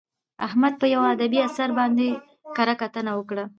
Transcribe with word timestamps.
احمد 0.47 0.73
په 0.81 0.85
یوه 0.93 1.07
ادبي 1.15 1.39
اثر 1.47 1.69
باندې 1.79 2.07
کره 2.55 2.73
کتنه 2.81 3.11
وکړه. 3.15 3.45